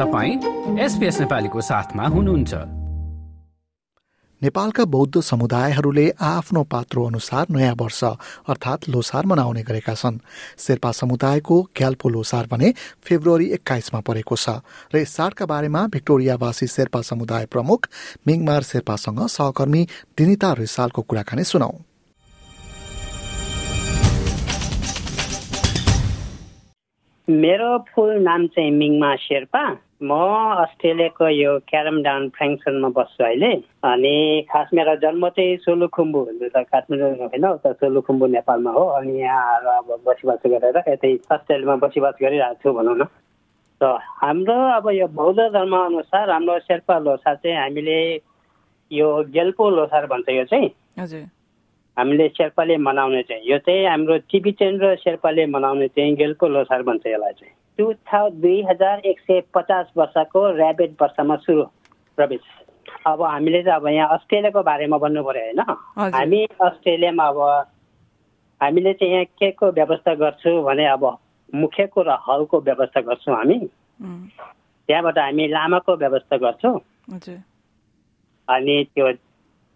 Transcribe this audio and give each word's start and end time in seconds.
तपाईँ 0.00 0.78
एसपिएस 0.80 1.18
नेपालीको 1.20 1.60
साथमा 1.60 2.04
हुनुहुन्छ। 2.08 2.54
नेपालका 4.42 4.84
बौद्ध 4.84 5.20
समुदायहरूले 5.20 6.06
आफ्नो 6.18 6.62
पात्रो 6.64 7.04
अनुसार 7.06 7.46
नयाँ 7.50 7.74
वर्ष 7.80 8.00
अर्थात् 8.48 8.88
लोसार 8.90 9.26
मनाउने 9.26 9.62
गरेका 9.62 9.94
छन्। 9.94 10.16
शेर्पा 10.58 10.92
समुदायको 10.92 11.60
ग्याल्पो 11.76 12.08
लोसार 12.08 12.48
भने 12.52 12.72
फेब्रुअरी 13.04 13.50
एक्काइसमा 13.52 14.00
परेको 14.00 14.36
छ 14.36 14.64
र 14.88 15.04
यस 15.04 15.16
चाडका 15.16 15.46
बारेमा 15.52 15.86
भिक्टोरियावासी 15.92 16.66
शेर्पा 16.66 17.00
समुदाय 17.10 17.44
प्रमुख 17.52 17.88
मिङमार 18.26 18.62
शेर्पासँग 18.72 19.20
सहकर्मी 19.28 19.82
दिनिता 20.16 20.52
रिसालको 20.64 21.02
कुराकानी 21.02 21.44
सुनाऊ 21.44 21.76
मेरो 27.28 27.78
फुल 27.92 28.10
नाम 28.22 28.46
चाहिँ 28.48 28.70
मिङमा 28.72 29.14
शेर्पा। 29.26 29.62
म 30.02 30.16
अस्ट्रेलियाको 30.64 31.28
यो 31.28 31.58
क्यारम 31.68 32.02
डाउन 32.02 32.28
फ्रेङ्सनमा 32.36 32.88
बस्छु 32.88 33.24
अहिले। 33.24 33.52
अनि 33.84 34.46
खास 34.48 34.68
मेरो 34.74 34.94
जन्म 34.96 35.28
चाहिँ 35.28 35.56
सोलुखुम्बु 35.60 36.20
त 36.40 36.64
काठमाडौँ 36.72 37.10
होइन 37.20 37.44
उता 37.46 37.72
सोलुखुम्बु 37.72 38.26
नेपालमा 38.26 38.70
हो। 38.70 38.84
अनि 38.96 39.20
यहाँ 39.20 39.44
आएर 39.54 39.66
अब 39.76 40.00
बसोबास 40.06 40.42
गरेर 40.46 40.76
यतै 40.88 41.12
अस्ट्रेलियामा 41.30 41.76
बसोबास 41.84 42.14
गरिरहेको 42.22 42.60
छु 42.62 42.72
भनौँ 42.72 42.96
न। 42.96 43.04
र 43.80 43.92
हाम्रो 44.24 44.56
अब 44.76 44.88
यो 44.88 45.06
बौद्ध 45.20 45.40
धर्म 45.52 45.76
अनुसार 45.76 46.30
हाम्रो 46.30 46.58
शेर्पा 46.64 46.98
लोसार 46.98 47.34
चाहिँ 47.44 47.56
हामीले 47.56 48.00
यो 48.90 49.08
गेल्पो 49.36 49.70
लोसार 49.70 50.06
भन्छ 50.06 50.28
यो 50.28 50.44
चाहिँ। 50.44 50.68
हजुर। 50.98 51.24
हामीले 51.96 52.28
शेर्पाले 52.28 52.76
मनाउने 52.76 53.22
चाहिँ। 53.28 53.44
यो 53.44 53.58
चाहिँ 53.58 53.86
हाम्रो 53.86 54.16
टिबिटेन 54.32 54.80
र 54.80 54.96
शेर्पाले 54.96 55.46
मनाउने 55.46 55.88
चाहिँ 55.88 56.14
गेल्पो 56.16 56.48
लोसार 56.48 56.82
भन्छ 56.88 57.06
यसलाई 57.06 57.32
चाहिँ। 57.32 57.59
टु 57.78 57.92
थाउ 58.08 58.28
दुई 58.40 58.62
हजार 58.70 58.98
एक 59.06 59.20
सय 59.20 59.40
पचास 59.54 59.86
वर्षको 59.96 60.40
ऱ्याबिट 60.56 60.90
वर्षमा 61.02 61.36
सुरु 61.44 61.64
प्रवेश। 62.18 62.40
अब 63.06 63.22
हामीले 63.22 63.62
चाहिँ 63.62 63.80
अब 63.80 63.86
यहाँ 63.88 64.08
अस्ट्रेलियाको 64.16 64.62
बारेमा 64.62 64.98
भन्नु 64.98 65.22
पऱ्यो 65.24 65.42
होइन। 65.42 65.60
हामी 66.14 66.44
अस्ट्रेलियामा 66.60 67.26
अब 67.28 67.38
हामीले 68.60 68.92
चाहिँ 68.92 69.12
यहाँ 69.12 69.24
के 69.38 69.50
को 69.56 69.70
व्यवस्था 69.72 70.14
गर्छु 70.14 70.50
भने 70.62 70.86
अब 70.86 71.04
मुख्यको 71.54 72.02
र 72.02 72.10
हलको 72.28 72.60
व्यवस्था 72.60 73.00
गर्छौँ 73.00 73.36
हामी। 73.36 73.58
त्यहाँबाट 74.88 75.18
हामी 75.18 75.46
लामाको 75.48 75.96
व्यवस्था 75.96 76.36
गर्छौँ। 76.36 76.78
अनि 78.48 78.84
त्यो 78.94 79.06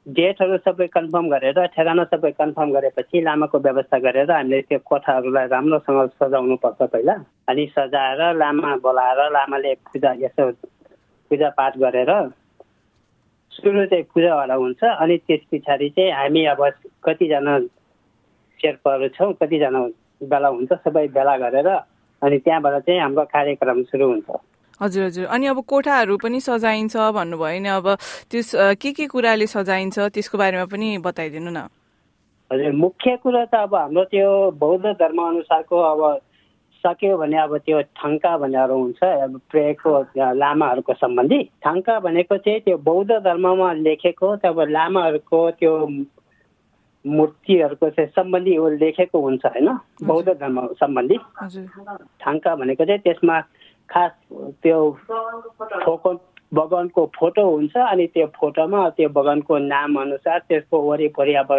डेटहरू 0.07 0.57
सबै 0.65 0.87
कन्फर्म 0.95 1.29
गरेर 1.29 1.59
ठेगाना 1.75 2.05
सबै 2.05 2.31
कन्फर्म 2.37 2.71
गरेपछि 2.73 3.21
लामाको 3.25 3.59
व्यवस्था 3.67 3.99
गरेर 4.07 4.31
हामीले 4.31 4.61
त्यो 4.69 4.79
कोठाहरूलाई 4.85 5.47
राम्रोसँग 5.49 6.01
सजाउनु 6.21 6.57
पर्छ 6.61 6.81
पहिला। 6.93 7.15
अनि 7.49 7.65
सजाएर 7.73 8.21
लामा 8.37 8.77
बोलाएर 8.85 9.21
लामाले 9.33 9.75
पूजा 9.89 10.13
यसो 10.21 10.51
पूजापाठ 11.31 11.79
गरेर 11.79 12.11
सुरु 13.53 13.87
चाहिँ 13.87 14.05
पूजावाला 14.13 14.55
हुन्छ। 14.55 14.83
अनि 14.85 15.17
त्यस 15.25 15.43
पछाडि 15.51 15.89
चाहिँ 15.97 16.13
हामी 16.13 16.45
अब 16.53 16.61
कतिजना 17.05 17.59
शेर्पाहरू 18.61 19.09
छौँ 19.17 19.33
कतिजना 19.41 19.81
बेला 20.29 20.49
हुन्छ 20.49 20.73
सबै 20.85 21.07
भेला 21.17 21.37
गरेर 21.45 21.69
अनि 22.23 22.39
त्यहाँबाट 22.45 22.75
चाहिँ 22.85 23.01
हाम्रो 23.01 23.25
कार्यक्रम 23.33 23.83
सुरु 23.89 24.07
हुन्छ। 24.13 24.29
हजुर 24.83 25.05
हजुर। 25.05 25.25
अनि 25.27 25.47
अब 25.47 25.59
कोठाहरू 25.63 26.17
पनि 26.19 26.41
सजाइन्छ 26.41 26.97
भन्नुभयो 27.15 27.61
नि 27.63 27.69
अब 27.69 27.87
त्यस 28.31 28.51
के 28.83 28.91
के 28.93 29.07
कुराले 29.07 29.47
सजाइन्छ 29.47 29.99
त्यसको 30.15 30.39
बारेमा 30.39 30.67
पनि 30.73 30.89
बताइदिनु 30.99 31.51
न। 31.51 31.69
हजुर 32.51 32.73
मुख्य 32.73 33.17
कुरो 33.23 33.45
त 33.47 33.55
अब 33.55 33.75
हाम्रो 33.75 34.05
त्यो 34.13 34.31
बौद्ध 34.59 34.87
धर्म 35.01 35.19
अनुसारको 35.23 35.77
अब 35.81 36.01
सक्यो 36.85 37.17
भने 37.17 37.39
अब 37.41 37.57
त्यो 37.65 37.81
थङ्का 37.97 38.33
भनेर 38.39 38.71
हुन्छ 38.71 39.01
अब 39.01 39.41
प्रेयको 39.51 39.91
लामाहरूको 40.37 40.93
सम्बन्धी। 40.95 41.41
थङ्का 41.65 41.95
भनेको 42.05 42.37
चाहिँ 42.45 42.61
त्यो 42.61 42.77
बौद्ध 42.85 43.11
धर्ममा 43.25 43.73
लेखेको 43.73 44.29
अब 44.45 44.61
लामाहरूको 44.69 45.41
त्यो 45.61 45.73
मूर्तिहरूको 47.05 47.89
चाहिँ 47.91 48.11
सम्बन्धी 48.17 48.53
लेखेको 48.85 49.21
हुन्छ 49.21 49.45
होइन? 49.47 49.69
बौद्ध 50.05 50.29
धर्म 50.29 50.57
सम्बन्धी। 50.81 51.17
थाङ्का 52.21 52.55
भनेको 52.57 52.85
चाहिँ 52.85 53.01
त्यसमा 53.01 53.37
खास 53.91 54.13
त्यो 54.63 54.79
फोको 55.85 56.13
भगवान्को 56.55 57.05
फोटो 57.19 57.45
हुन्छ 57.51 57.77
अनि 57.77 58.07
त्यो 58.15 58.27
फोटोमा 58.37 58.89
त्यो 58.97 59.09
भगवान्को 59.09 59.59
नाम 59.59 59.97
अनुसार 60.01 60.39
त्यसको 60.49 60.81
वरिपरि 60.81 61.35
अब 61.35 61.53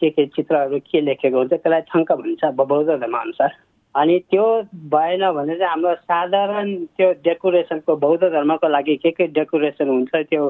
के 0.00 0.10
के 0.10 0.26
चित्रहरू 0.36 0.78
के 0.90 1.00
लेखेको 1.00 1.38
हुन्छ 1.38 1.52
त्यसलाई 1.52 1.80
थङ्का 1.94 2.14
भन्छ 2.16 2.44
बौद्ध 2.60 2.88
धर्म 2.88 3.16
अनुसार। 3.18 3.52
अनि 3.94 4.18
त्यो 4.30 4.46
भएन 4.94 5.30
भने 5.32 5.54
चाहिँ 5.58 5.70
हाम्रो 5.70 5.94
साधारण 5.94 6.74
त्यो 6.96 7.12
डेकोरेसनको 7.24 7.96
बौद्ध 7.96 8.22
धर्मको 8.24 8.68
लागि 8.68 8.96
के 8.96 9.10
के 9.10 9.26
डेकोरेसन 9.36 9.88
हुन्छ 9.88 10.14
त्यो 10.30 10.48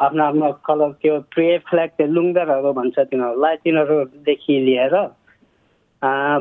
आफ्नो 0.00 0.24
आफ्नो 0.24 0.52
कलर 0.66 0.92
त्यो 1.02 1.18
प्रे 1.34 1.46
फ्ल्याग 1.68 1.90
त्यो 1.96 2.06
लुङ्गरहरू 2.06 2.72
भन्छ 2.72 2.98
तिनीहरूलाई 2.98 3.56
तिनीहरूदेखि 3.64 4.58
लिएर 4.60 4.96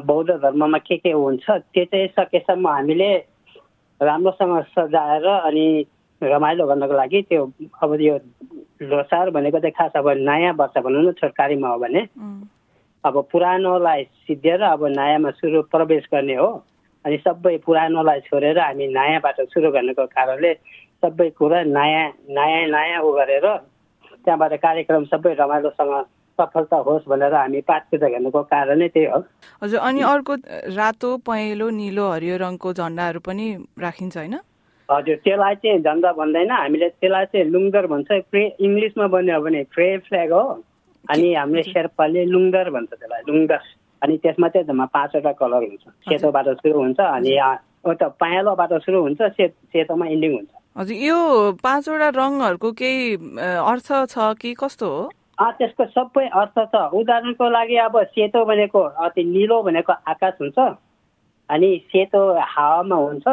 बौद्ध 0.05 0.29
धर्ममा 0.31 0.77
के 0.77 0.97
के 0.97 1.11
हुन्छ 1.11 1.49
त्यो 1.49 1.85
चाहिँ 1.85 2.07
सकेसम्म 2.19 2.67
हामीले 2.67 3.11
राम्रोसँग 4.01 4.61
सजाएर 4.73 5.27
अनि 5.27 5.85
रमाइलो 6.21 6.65
गर्नको 6.67 6.93
लागि 6.93 7.21
त्यो 7.29 7.45
अब 7.83 7.93
यो 8.01 8.17
लोसार 8.81 9.29
भनेको 9.29 9.59
चाहिँ 9.59 9.73
खास 9.77 9.91
अब 9.95 10.09
नयाँ 10.17 10.53
वर्ष 10.57 10.77
भनौँ 10.83 11.03
न 11.03 11.11
छोटकारीमा 11.19 11.67
हो 11.67 11.77
भने। 11.79 12.01
अब 13.03 13.15
पुरानोलाई 13.31 14.03
सिद्धिएर 14.27 14.61
अब 14.63 14.85
नयाँमा 14.87 15.31
सुरु 15.39 15.61
प्रवेश 15.71 16.07
गर्ने 16.13 16.35
हो। 16.35 16.49
अनि 17.05 17.17
सबै 17.17 17.57
पुरानोलाई 17.65 18.19
छोडेर 18.27 18.59
हामी 18.59 18.87
नयाँबाट 18.87 19.41
सुरु 19.51 19.71
गर्नुको 19.71 20.05
कारणले 20.07 20.53
सबै 21.03 21.29
कुरा 21.35 21.63
नयाँ 21.67 22.07
नयाँ 22.31 22.67
नयाँ 22.71 23.01
उ 23.03 23.11
गरेर 23.11 23.47
त्यहाँबाट 24.23 24.53
कार्यक्रम 24.63 25.03
सबै 25.11 25.33
रमाइलोसँग 25.39 25.93
सफलता 26.39 26.77
होस् 26.87 27.09
भनेर 27.09 27.33
हामी 27.33 27.61
पाठ 27.69 27.83
पूजा 27.91 28.07
गर्नुको 28.13 28.41
कारण 28.53 28.79
नै 28.79 28.87
त्यही 28.93 29.05
हो। 29.13 29.19
हजुर 29.63 29.79
अनि 29.79 30.01
अर्को 30.13 30.33
रातो 30.77 31.09
पहेँलो 31.27 31.69
निलो 31.81 32.05
हरियो 32.11 32.37
रङको 32.43 32.73
झन्डाहरू 32.73 33.19
पनि 33.27 33.45
राखिन्छ 33.85 34.17
होइन? 34.17 34.35
हजुर 34.89 35.15
त्यसलाई 35.25 35.55
चाहिँ 35.63 35.79
झन्डा 35.79 36.11
भन्दैन 36.19 36.51
हामीले 36.51 36.89
त्यसलाई 36.89 37.25
चाहिँ 37.33 37.45
लुङ्गर 37.53 37.85
भन्छ 37.93 38.09
प्रे 38.31 38.43
इङ्ग्लिसमा 38.59 39.07
भन्यो 39.15 39.39
भने 39.41 39.63
प्रे 39.75 39.87
फ्ल्याग 40.07 40.31
हो। 40.33 40.45
अनि 41.11 41.33
हामीले 41.33 41.63
शेर्पाले 41.63 42.25
लुङ्गर 42.25 42.69
भन्छ 42.75 42.91
त्यसलाई 42.93 43.21
लुङ्गर। 43.29 43.61
अनि 44.03 44.17
त्यसमा 44.23 44.47
चाहिँ 44.53 44.67
जम्मा 44.67 44.85
पाँचवटा 44.93 45.31
कलर 45.39 45.63
हुन्छ 45.63 45.83
सेतोबाट 46.09 46.47
सुरु 46.59 46.79
हुन्छ 46.79 46.99
अनि 46.99 47.31
उता 47.87 48.07
पहेँलोबाट 48.19 48.73
सुरु 48.83 48.99
हुन्छ 49.01 49.21
सेत 49.37 49.51
सेतोमा 49.71 50.05
इन्डिङ 50.15 50.31
हुन्छ। 50.33 50.51
हजुर 50.77 50.97
यो 51.07 51.17
पाँचवटा 51.63 52.07
रङहरूको 52.19 52.71
केही 52.79 53.03
अर्थ 53.39 53.89
छ 54.11 54.33
कि 54.41 54.53
कस्तो 54.59 54.87
हो? 54.87 55.03
त्यसको 55.37 55.85
सबै 55.93 56.25
अर्थ 56.29 56.57
छ। 56.71 56.75
उदाहरणको 56.93 57.49
लागि 57.49 57.75
अब 57.87 57.95
सेतो 58.13 58.45
भनेको 58.45 58.79
अति 58.79 59.23
निलो 59.23 59.61
भनेको 59.63 59.93
आकाश 60.07 60.33
हुन्छ। 60.41 60.59
अनि 61.49 61.69
सेतो 61.89 62.21
हावामा 62.37 62.95
हुन्छ। 62.95 63.27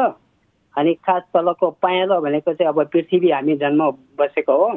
अनि 0.75 0.93
खास 1.03 1.23
तलको 1.33 1.69
पहेँलो 1.83 2.19
भनेको 2.21 2.53
चाहिँ 2.53 2.69
अब 2.73 2.79
पृथ्वी 2.89 3.29
हामी 3.31 3.55
जन्म 3.59 3.81
बसेको 4.19 4.53
हो। 4.57 4.67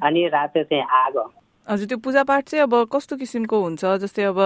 अनि 0.00 0.20
रातो 0.28 0.62
चाहिँ 0.64 0.84
आगो। 0.86 1.24
हजुर 1.66 1.86
त्यो 1.86 1.98
पूजापाठ 1.98 2.42
चाहिँ 2.48 2.62
अब 2.62 2.74
कस्तो 2.90 3.16
किसिमको 3.16 3.56
हुन्छ? 3.62 3.84
जस्तै 4.02 4.22
अब 4.34 4.38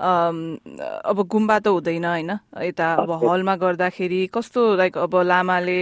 अब 0.00 1.18
गुम्बा 1.28 1.58
त 1.58 1.66
हुँदैन 1.68 2.04
होइन? 2.04 2.30
यता 2.64 2.86
अब 3.04 3.10
हलमा 3.24 3.54
गर्दाखेरि 3.60 4.20
कस्तो 4.32 4.60
लाइक 4.76 4.98
अब 4.98 5.14
लामाले 5.20 5.80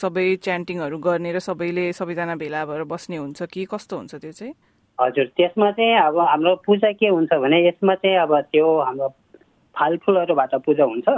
सबै 0.00 0.26
च्यान्टिङहरू 0.40 0.98
गर्ने 0.98 1.32
र 1.32 1.38
सबैले 1.44 1.92
सबैजना 1.92 2.36
भेला 2.40 2.64
भएर 2.64 2.84
बस्ने 2.88 3.16
हुन्छ 3.16 3.42
कि 3.52 3.64
कस्तो 3.68 3.96
हुन्छ 3.96 4.14
त्यो 4.14 4.32
चाहिँ? 4.32 4.54
हजुर 5.00 5.26
त्यसमा 5.36 5.70
चाहिँ 5.70 5.94
अब 5.98 6.18
हाम्रो 6.18 6.54
पूजा 6.66 6.90
के 6.92 7.08
हुन्छ 7.08 7.32
भने 7.32 7.58
यसमा 7.66 7.94
चाहिँ 7.94 8.16
अब 8.18 8.32
त्यो 8.52 8.66
हाम्रो 8.80 9.08
फलफुलहरूबाट 9.74 10.54
पूजा 10.66 10.84
हुन्छ। 10.84 11.08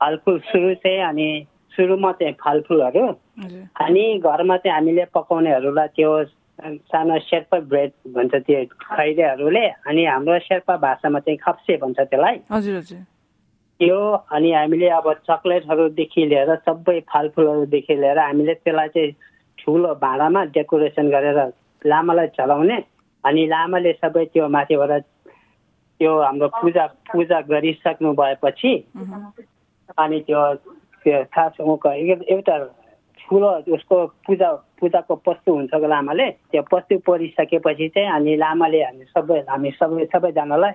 फलफुल 0.00 0.38
सुरु 0.50 0.74
चाहिँ 0.74 1.00
अनि 1.02 1.28
सुरुमा 1.76 2.12
चाहिँ 2.12 2.34
फलफुलहरू। 2.42 3.06
अनि 3.84 4.04
घरमा 4.18 4.56
चाहिँ 4.56 4.74
हामीले 4.74 5.04
पकाउनेहरूलाई 5.14 5.88
त्यो 5.96 6.10
सानो 6.90 7.18
शेर्पा 7.18 7.58
ब्रेड 7.70 7.92
भन्छ 8.14 8.34
त्यो 8.34 8.64
खैरेहरूले 8.82 9.66
अनि 9.86 10.04
हाम्रो 10.04 10.38
शेर्पा 10.48 10.76
भाषामा 10.76 11.18
चाहिँ 11.18 11.38
खप्से 11.38 11.76
भन्छ 11.76 11.98
त्यसलाई। 12.00 12.36
हजुर। 12.50 12.80
त्यो 13.80 13.98
अनि 14.34 14.50
हामीले 14.52 14.88
अब 14.98 15.12
चक्लेटहरूदेखि 15.30 16.26
लिएर 16.26 16.54
सबै 16.66 16.98
फलफुलहरूदेखि 17.12 17.94
लिएर 17.94 18.18
हामीले 18.18 18.54
त्यसलाई 18.54 18.88
चाहिँ 18.88 19.12
ठुलो 19.58 19.94
भाँडामा 20.02 20.44
डेकोरेसन 20.56 21.10
गरेर 21.10 21.38
लामालाई 21.86 22.26
चलाउने 22.36 22.78
अनि 23.24 23.46
लामाले 23.46 23.92
सबै 23.92 24.24
त्यो 24.32 24.48
माथिबाट 24.48 25.02
त्यो 26.00 26.12
हाम्रो 26.22 26.48
पूजा 26.48 26.86
पूजा 27.12 27.40
गरिसक्नु 27.50 28.12
भएपछि 28.14 28.72
अनि 29.98 30.18
त्यो 30.26 30.42
त्यो 31.04 31.24
खास 31.34 31.52
एउटा 31.60 32.56
ठुलो 33.20 33.50
उसको 33.74 33.96
पूजा 34.26 34.48
पूजाको 34.80 35.14
पस्तु 35.26 35.52
हुन्छ 35.52 35.74
लामाले 35.74 36.30
त्यो 36.50 36.62
पस्तु 36.72 36.98
परिसकेपछि 37.06 37.88
चाहिँ 37.88 38.10
अनि 38.10 38.36
लामाले 38.36 38.82
हामी 38.82 39.04
सबै 39.14 39.38
हामी 39.48 39.70
सबै 39.80 40.04
सबैजनालाई 40.12 40.74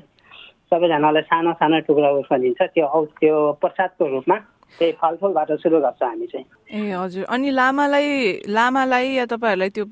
सबैजनालाई 0.69 1.21
सानो 1.21 1.53
सानो 1.53 1.79
टुक्रा 1.87 2.09
उसमा 2.19 2.37
दिन्छ। 2.37 2.61
त्यो 2.61 3.05
त्यो 3.19 3.35
प्रसादको 3.61 4.03
रूपमा 4.07 4.37
त्यही 4.79 4.91
फलफुलबाट 5.01 5.51
सुरु 5.61 5.79
गर्छ 5.81 6.03
हामी 6.03 6.27
चाहिँ। 6.27 6.45
ए 6.71 6.91
हजुर। 6.91 7.23
अनि 7.29 7.49
लामालाई 7.51 8.09
लामालाई 8.49 9.07
या 9.13 9.25
तपाईँहरूलाई 9.25 9.69
त्यो 9.69 9.85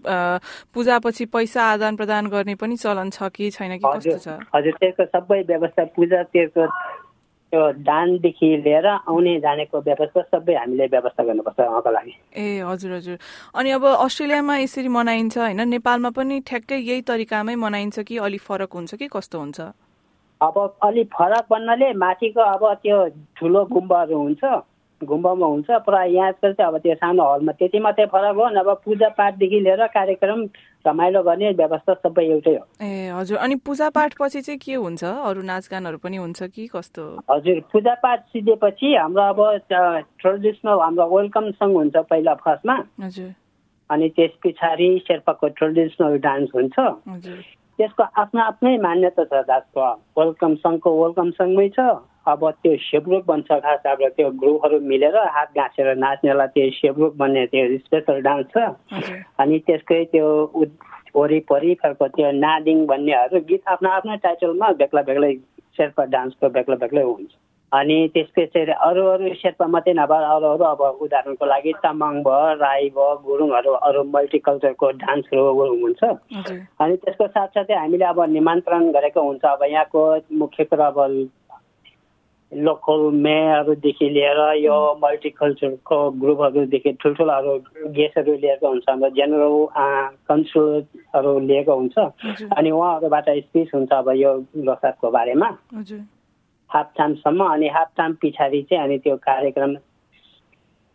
पूजापछि 0.73 1.25
पैसा 1.29 1.61
आदान 1.73 1.95
प्रदान 1.95 2.27
गर्ने 2.33 2.55
पनि 2.55 2.75
चलन 2.75 3.09
छ 3.09 3.29
कि 3.29 3.49
छैन 3.51 3.77
कि 3.77 3.85
कस्तो 3.85 4.17
छ? 4.17 4.27
हजुर 4.55 4.73
त्यसको 4.81 5.05
सबै 5.05 5.41
व्यवस्था 5.51 5.83
पूजा 5.95 6.23
त्यसको 6.33 6.65
त्यो 7.51 7.61
दानदेखि 7.83 8.49
लिएर 8.63 8.87
आउने 8.87 9.39
जानेको 9.43 9.79
व्यवस्था 9.83 10.21
सबै 10.31 10.55
हामीले 10.55 10.85
व्यवस्था 10.87 11.23
गर्नुपर्छ 11.23 11.59
उहाँको 11.59 11.91
लागि। 11.91 12.13
ए 12.39 12.63
हजुर 12.63 12.91
हजुर। 12.91 13.17
अनि 13.53 13.69
अब 13.77 13.85
अस्ट्रेलियामा 13.85 14.57
यसरी 14.57 14.87
मनाइन्छ 14.87 15.37
होइन? 15.37 15.61
नेपालमा 15.67 16.09
पनि 16.15 16.39
ठ्याक्कै 16.47 16.77
यही 16.79 17.01
तरिकामै 17.11 17.55
मनाइन्छ 17.55 17.99
कि 18.07 18.17
अलिक 18.17 18.41
फरक 18.41 18.71
हुन्छ 18.73 18.95
कि 18.95 19.07
कस्तो 19.11 19.39
हुन्छ? 19.39 19.59
अब 20.41 20.55
अलिक 20.83 21.07
फरक 21.13 21.45
भन्नाले 21.51 21.93
माथिको 21.93 22.41
अब 22.41 22.63
त्यो 22.81 22.97
ठुलो 23.37 23.65
गुम्बाहरू 23.67 24.17
हुन्छ 24.17 24.43
गुम्बामा 25.03 25.47
हुन्छ 25.47 25.69
प्रायः 25.85 26.13
यहाँ 26.13 26.31
चाहिँ 26.31 26.67
अब 26.67 26.77
त्यो 26.77 26.95
सानो 26.95 27.23
हलमा। 27.33 27.51
त्यति 27.51 27.79
मात्रै 27.79 28.05
फरक 28.13 28.35
हो 28.35 28.47
नभए 28.57 28.75
पूजापाठदेखि 28.85 29.59
लिएर 29.59 29.85
कार्यक्रम 29.93 30.39
रमाइलो 30.87 31.21
गर्ने 31.23 31.49
व्यवस्था 31.61 31.93
सबै 31.93 32.25
एउटै 32.25 32.55
हो। 32.55 32.65
ए 32.81 33.09
हजुर। 33.13 33.37
अनि 33.37 33.55
पूजापाठ 33.65 34.13
पछि 34.19 34.41
चाहिँ 34.41 34.59
के 34.59 34.73
हुन्छ? 34.73 35.03
अरू 35.03 35.41
नाचगानहरू 35.41 35.97
पनि 36.03 36.17
हुन्छ 36.17 36.43
कि 36.55 36.67
कस्तो? 36.73 37.03
हजुर 37.29 37.59
पूजापाठ 37.71 38.19
सिधेपछि 38.33 38.95
हाम्रो 38.95 39.23
अब 39.23 39.39
ट्रेडिसनल 40.19 40.77
हाम्रो 40.81 41.05
वेलकम 41.15 41.51
सङ्ग 41.61 41.75
हुन्छ 41.75 41.95
पहिला 42.09 42.33
फर्स्टमा। 42.41 42.75
हजुर। 43.05 43.29
अनि 43.89 44.09
त्यस 44.15 44.31
पछाडि 44.43 44.89
शेर्पाको 45.07 45.47
ट्रेडिसनल 45.59 46.17
डान्स 46.25 46.49
हुन्छ। 46.55 46.75
त्यसको 47.77 48.03
आफ्नो 48.03 48.41
आफ्नै 48.41 48.77
मान्यता 48.77 49.23
छ 49.25 49.33
दाजको। 49.49 49.81
वेलकम 50.17 50.55
सङ्घको 50.63 50.89
वेलकम 51.03 51.29
सङ्घमै 51.37 51.69
छ। 51.77 51.79
अब 52.27 52.49
त्यो 52.63 52.75
सेब्रुक 52.77 53.25
बन्छ 53.27 53.51
खास 53.51 53.85
अब 53.91 54.01
त्यो 54.17 54.29
ग्रुपहरू 54.41 54.79
मिलेर 54.79 55.17
हात 55.35 55.57
घाँसेर 55.57 55.95
नाच्नेलाई 55.97 56.47
त्यो 56.53 56.69
सेब्रुक 56.77 57.15
भन्ने 57.17 57.45
त्यो 57.53 57.77
स्पेसल 57.77 58.21
डान्स 58.21 58.47
छ। 58.53 58.57
अनि 59.41 59.59
त्यसकै 59.67 60.03
त्यो 60.13 60.27
वरिपरि 61.15 61.73
खालको 61.81 62.07
त्यो 62.07 62.31
नादिङ 62.39 62.85
भन्नेहरू 62.87 63.39
गीत 63.49 63.67
आफ्नो 63.67 63.89
आफ्नो 63.89 64.15
टाइटलमा 64.23 64.71
बेग्ला 64.81 65.01
बेग्लै 65.09 65.33
शेर्पा 65.77 66.03
डान्सको 66.13 66.49
बेग्ला 66.49 66.75
बेग्लै 66.83 67.03
हुन्छ। 67.03 67.31
अनि 67.71 67.97
त्यसपछि 68.13 68.61
अरू 68.85 69.03
अरू 69.07 69.33
शेर्पा 69.41 69.65
मात्रै 69.73 69.93
नभएर 69.97 70.23
अरू 70.29 70.47
अरू 70.53 70.63
अब 70.69 70.81
उदाहरणको 71.03 71.45
लागि 71.45 71.73
तामाङ 71.83 72.15
भयो 72.23 72.53
राई 72.61 72.89
भयो 72.95 73.15
गुरुङहरू 73.27 73.71
अरू 73.89 74.03
मल्टिकल्चरको 74.13 74.89
डान्सहरू 75.03 75.67
हुन्छ। 75.83 76.03
अनि 76.03 76.95
त्यसको 77.03 77.27
साथसाथै 77.27 77.73
हामीले 77.73 78.05
अब 78.05 78.19
निमन्त्रण 78.37 78.91
गरेको 78.91 79.21
हुन्छ। 79.27 79.43
अब 79.45 79.63
यहाँको 79.71 80.01
मुख्य 80.41 80.63
कुरा 80.67 80.87
अब 80.87 80.99
लोकल 82.51 83.01
मेयरहरूदेखि 83.15 84.09
लिएर 84.09 84.39
यो 84.59 84.77
मल्टिकल्चरको 85.03 85.97
ग्रुपहरूदेखि 86.21 86.91
ठुल्ठुलाहरू 87.01 87.53
गेस्टहरू 87.95 88.33
लिएको 88.43 88.67
हुन्छ 88.67 88.83
हाम्रो 88.89 89.09
जेनरल 89.09 89.55
कन्सुलरहरू 90.27 91.39
लिएको 91.39 91.75
हुन्छ। 91.75 91.97
अनि 92.57 92.71
उहाँहरूबाट 92.71 93.29
स्पिच 93.37 93.69
हुन्छ 93.75 93.91
अब 93.93 94.09
यो 94.15 94.33
लोसारको 94.67 95.11
बारेमा। 95.11 95.49
हाफ 96.69 96.91
टाइमसम्म 96.97 97.45
अनि 97.45 97.67
हाफ 97.69 97.89
टाइम 97.97 98.13
पछाडि 98.23 98.61
चाहिँ 98.69 98.83
अनि 98.83 98.97
त्यो 98.99 99.15
कार्यक्रम 99.23 99.75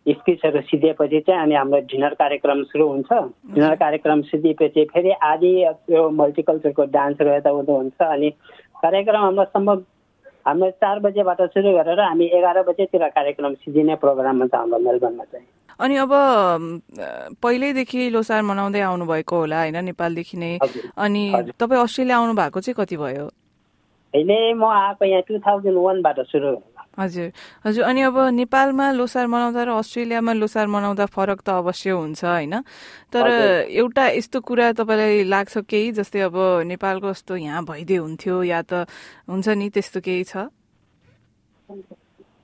स्पिचहरू 0.05 0.61
सिधेपछि 0.61 1.19
चाहिँ 1.19 1.41
अनि 1.41 1.55
हाम्रो 1.55 1.79
डिनर 1.91 2.13
कार्यक्रम 2.13 2.63
सुरु 2.63 2.87
हुन्छ। 2.87 3.11
डिनर 3.53 3.75
कार्यक्रम 3.75 4.21
सिधेपछि 4.29 4.85
फेरि 4.93 5.11
आदि 5.25 5.53
त्यो 5.87 6.09
मल्टिकल्चरको 6.21 6.83
डान्सहरू 6.93 7.35
यताउता 7.35 7.73
हुन्छ 7.73 8.01
अनि 8.01 8.29
कार्यक्रम 8.81 9.21
हाम्रो 9.21 9.43
सम्भव 9.43 9.83
हाम्रो 10.47 10.69
चार 10.79 10.99
बजेबाट 11.03 11.41
सुरु 11.53 11.71
गरेर 11.75 11.99
हामी 11.99 12.25
एघार 12.37 12.61
बजेतिर 12.63 13.03
कार्यक्रम 13.11 13.53
सिजिने 13.53 13.95
प्रोग्राम 13.99 14.37
हुन्छ 14.39 14.55
हाम्रो 14.55 14.79
मेलबर्नमा 14.79 15.23
चाहिँ। 15.23 15.47
अनि 15.79 15.95
अब 15.99 16.11
पहिल्यैदेखि 17.43 18.09
लोसार 18.09 18.41
मनाउँदै 18.41 18.81
आउनुभएको 18.81 19.35
होला 19.37 19.59
होइन? 19.59 19.77
नेपालदेखि 19.85 20.37
नै। 20.37 20.51
अनि 20.95 21.23
तपाईँ 21.59 21.81
अस्ट्रेलिया 21.83 22.17
आउनु 22.17 22.33
भएको 22.33 22.59
चाहिँ 22.63 22.75
कति 22.79 22.97
भयो? 22.97 23.25
अहिले 24.13 24.37
म 24.55 24.63
आएको 24.63 25.05
यहाँ 25.05 25.21
टु 25.27 25.37
थाउजन्ड 25.43 25.77
वानबाट 25.77 26.19
सुरु। 26.31 26.55
हजुर। 26.97 27.29
हजुर 27.65 27.83
अनि 27.85 28.01
अब 28.01 28.17
नेपालमा 28.33 28.85
लोसार 28.91 29.25
मनाउँदा 29.27 29.63
र 29.63 29.69
अस्ट्रेलियामा 29.77 30.33
लोसार 30.33 30.67
मनाउँदा 30.67 31.05
फरक 31.05 31.39
त 31.45 31.49
अवश्य 31.61 31.91
हुन्छ 31.93 32.25
होइन? 32.25 32.53
तर 33.13 33.25
एउटा 33.69 34.03
यस्तो 34.17 34.37
कुरा 34.41 34.71
तपाईँलाई 34.81 35.23
लाग्छ 35.29 35.57
केही 35.69 35.91
जस्तै 35.93 36.19
अब 36.27 36.37
नेपालको 36.65 37.07
जस्तो 37.13 37.35
यहाँ 37.37 37.63
भइदियो 37.65 38.01
हुन्थ्यो 38.01 38.35
या 38.43 38.61
त 38.65 38.89
हुन्छ 39.29 39.47
नि 39.47 39.69
त्यस्तो 39.69 39.99
केही 40.01 40.23
छ? 40.25 40.49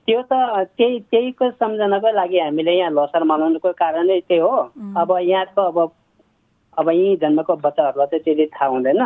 त्यो 0.06 0.20
त 0.22 0.32
त्यही 0.78 1.00
त्यहीको 1.10 1.50
सम्झनाको 1.58 2.08
लागि 2.14 2.38
हामीले 2.38 2.72
यहाँ 2.78 2.90
लोसार 2.92 3.22
मनाउनुको 3.24 3.72
कारणै 3.72 4.20
त्यही 4.28 4.40
हो। 4.40 4.54
अब 5.00 5.10
यहाँको 5.18 5.62
अब 5.62 5.78
अब 6.78 6.88
यहीँ 6.90 7.16
जन्मको 7.22 7.54
बच्चाहरूलाई 7.56 8.06
चाहिँ 8.06 8.22
त्यसले 8.24 8.46
थाहा 8.52 8.66
हुँदैन। 8.70 9.02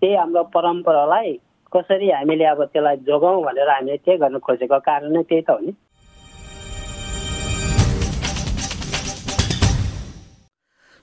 त्यही 0.00 0.14
हाम्रो 0.14 0.42
परम्परालाई 0.54 1.32
कसरी 1.72 2.10
हामीले 2.10 2.44
अब 2.52 2.60
त्यसलाई 2.72 2.96
जोगाउँ 3.08 3.42
भनेर 3.44 3.70
हामीले 3.70 3.96
त्यही 4.04 4.18
गर्नु 4.18 4.38
खोजेको 4.38 4.78
कारण 4.86 5.12
नै 5.16 5.22
त्यही 5.22 5.42
त 5.42 5.50
हो 5.50 5.58
नि। 5.64 5.72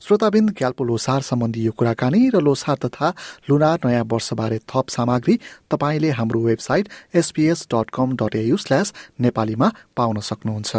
श्रोताबिन्द 0.02 0.50
ग्याल्पो 0.60 0.84
लोसार 0.84 1.22
सम्बन्धी 1.24 1.62
यो 1.66 1.72
कुराकानी 1.80 2.22
र 2.36 2.40
लोसार 2.44 2.78
तथा 2.86 3.08
लुनार 3.50 3.78
नयाँ 3.86 4.04
वर्षबारे 4.04 4.58
थप 4.68 4.88
सामग्री 4.92 5.36
तपाईँले 5.72 6.10
हाम्रो 6.20 6.40
website 6.44 7.16
SBS 7.16 7.68
dot 7.72 7.90
com 7.96 8.16
dot 8.20 8.36
AU 8.36 8.58
slash 8.58 8.94
नेपालीमा 9.20 9.68
पाउन 9.98 10.20
सक्नुहुन्छ। 10.30 10.76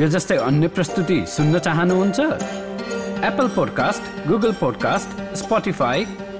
यो 0.00 0.06
जस्तै 0.08 0.36
अन्य 0.42 0.68
प्रस्तुति 0.76 1.18
सुन्न 1.26 1.58
चाहनुहुन्छ? 1.66 2.18
Apple 3.24 3.48
podcast 3.56 4.02
Google 4.28 4.52
podcast 4.62 5.08
Spotify 5.36 6.06